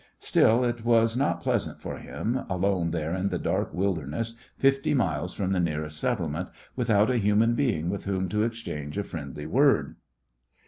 [0.17, 5.35] Still it was not pleasant for him, alone there in the dark wilderness fifty miles
[5.35, 9.97] from the nearest settlement, without a human being with whom to exchange a friendly word.